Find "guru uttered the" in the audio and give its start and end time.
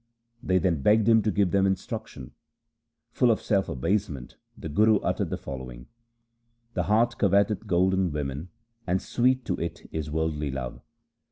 4.67-5.37